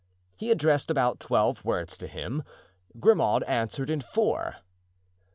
[0.35, 2.41] He addressed about twelve words to him;
[2.99, 4.55] Grimaud answered in four.